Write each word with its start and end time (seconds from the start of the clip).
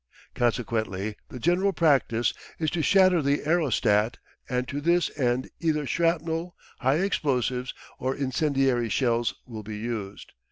Consequently 0.33 1.15
the 1.29 1.37
general 1.37 1.73
practice 1.73 2.33
is 2.57 2.71
to 2.71 2.81
shatter 2.81 3.21
the 3.21 3.45
aerostat, 3.45 4.17
and 4.49 4.67
to 4.67 4.81
this 4.81 5.15
end 5.15 5.51
either 5.59 5.85
shrapnel, 5.85 6.55
high 6.79 6.95
explosive, 7.03 7.71
or 7.99 8.15
incendiary 8.15 8.89
shells 8.89 9.35
will 9.45 9.61
be 9.61 9.77
used. 9.77 10.31